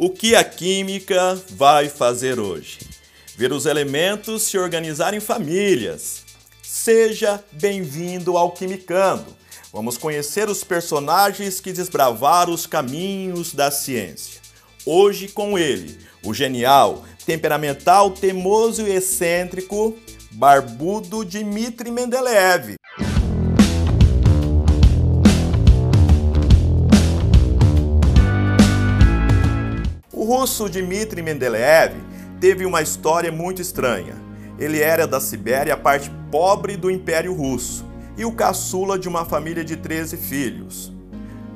[0.00, 2.78] O que a química vai fazer hoje?
[3.36, 6.22] Ver os elementos se organizar em famílias.
[6.62, 9.36] Seja bem-vindo ao Quimicando.
[9.72, 14.40] Vamos conhecer os personagens que desbravaram os caminhos da ciência.
[14.86, 19.98] Hoje com ele, o genial, temperamental, teimoso e excêntrico,
[20.30, 22.76] barbudo Dmitri Mendeleev.
[30.28, 31.94] Russo Dmitry Mendeleev
[32.38, 34.14] teve uma história muito estranha.
[34.58, 39.24] Ele era da Sibéria, a parte pobre do Império Russo, e o caçula de uma
[39.24, 40.92] família de 13 filhos.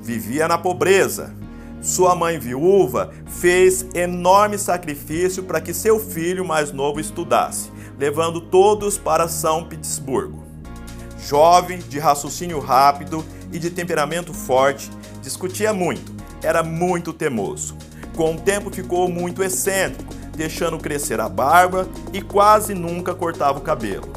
[0.00, 1.34] Vivia na pobreza.
[1.82, 8.96] Sua mãe viúva fez enorme sacrifício para que seu filho mais novo estudasse, levando todos
[8.96, 10.42] para São Petersburgo.
[11.28, 16.10] Jovem, de raciocínio rápido e de temperamento forte, discutia muito,
[16.42, 17.76] era muito temoso.
[18.16, 23.62] Com o tempo ficou muito excêntrico, deixando crescer a barba e quase nunca cortava o
[23.62, 24.12] cabelo.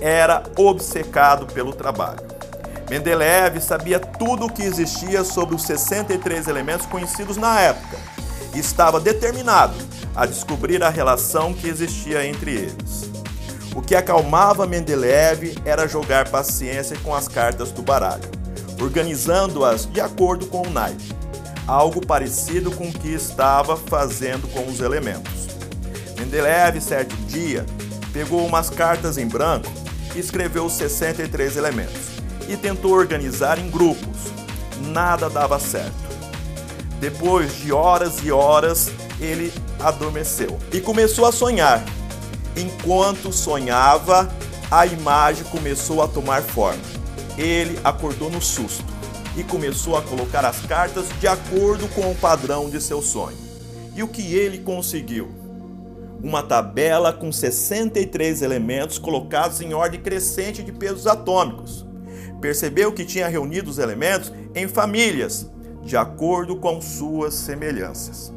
[0.00, 2.30] Era obcecado pelo trabalho.
[2.88, 7.96] Mendeleev sabia tudo o que existia sobre os 63 elementos conhecidos na época
[8.54, 9.74] e estava determinado
[10.14, 13.10] a descobrir a relação que existia entre eles.
[13.76, 18.28] O que acalmava Mendeleev era jogar paciência com as cartas do baralho,
[18.80, 21.19] organizando-as de acordo com o naipe
[21.70, 25.46] algo parecido com o que estava fazendo com os elementos.
[26.18, 27.64] Mendeleev, certo dia,
[28.12, 29.70] pegou umas cartas em branco
[30.16, 32.10] e escreveu os 63 elementos
[32.48, 34.18] e tentou organizar em grupos.
[34.88, 35.94] Nada dava certo.
[36.98, 41.84] Depois de horas e horas, ele adormeceu e começou a sonhar.
[42.56, 44.28] Enquanto sonhava,
[44.68, 46.82] a imagem começou a tomar forma.
[47.38, 48.99] Ele acordou no susto
[49.36, 53.36] e começou a colocar as cartas de acordo com o padrão de seu sonho.
[53.94, 55.28] E o que ele conseguiu?
[56.22, 61.86] Uma tabela com 63 elementos colocados em ordem crescente de pesos atômicos.
[62.40, 65.48] Percebeu que tinha reunido os elementos em famílias,
[65.82, 68.32] de acordo com suas semelhanças.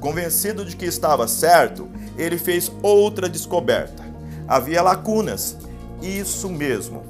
[0.00, 4.02] Convencido de que estava certo, ele fez outra descoberta.
[4.48, 5.56] Havia lacunas.
[6.00, 7.02] Isso mesmo.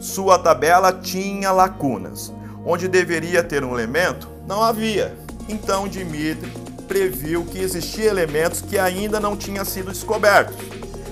[0.00, 2.32] Sua tabela tinha lacunas.
[2.68, 5.16] Onde deveria ter um elemento, não havia.
[5.48, 6.50] Então Dimitri
[6.88, 10.56] previu que existiam elementos que ainda não tinham sido descobertos.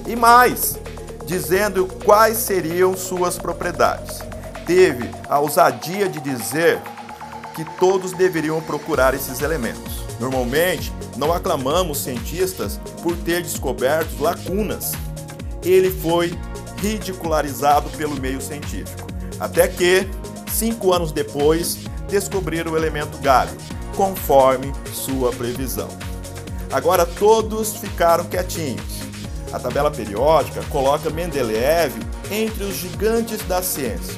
[0.04, 0.76] E mais,
[1.24, 4.18] dizendo quais seriam suas propriedades.
[4.66, 6.80] Teve a ousadia de dizer
[7.54, 10.02] que todos deveriam procurar esses elementos.
[10.18, 14.90] Normalmente, não aclamamos cientistas por ter descoberto lacunas.
[15.62, 16.36] Ele foi
[16.78, 19.06] ridicularizado pelo meio científico.
[19.38, 20.08] Até que,
[20.54, 21.78] cinco anos depois,
[22.08, 23.50] descobriram o elemento galho,
[23.96, 25.88] conforme sua previsão.
[26.72, 29.04] Agora todos ficaram quietinhos.
[29.52, 31.92] A tabela periódica coloca Mendeleev
[32.30, 34.14] entre os gigantes da ciência,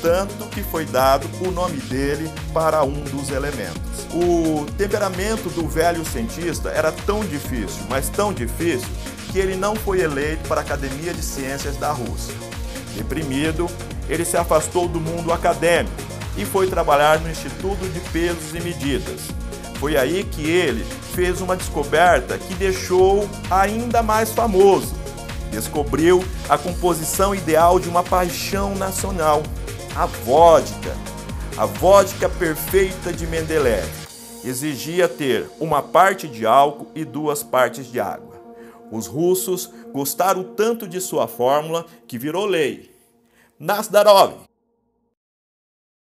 [0.00, 3.80] tanto que foi dado o nome dele para um dos elementos.
[4.12, 8.88] O temperamento do velho cientista era tão difícil, mas tão difícil,
[9.30, 12.34] que ele não foi eleito para a Academia de Ciências da Rússia.
[12.96, 13.68] Deprimido,
[14.08, 15.94] ele se afastou do mundo acadêmico
[16.36, 19.20] e foi trabalhar no Instituto de Pesos e Medidas.
[19.78, 24.94] Foi aí que ele fez uma descoberta que deixou ainda mais famoso.
[25.50, 29.42] Descobriu a composição ideal de uma paixão nacional,
[29.94, 30.96] a vodka.
[31.56, 33.86] A vodka perfeita de Mendeleev
[34.44, 38.32] exigia ter uma parte de álcool e duas partes de água.
[38.90, 42.91] Os russos gostaram tanto de sua fórmula que virou lei.
[43.62, 44.50] Nasdarov.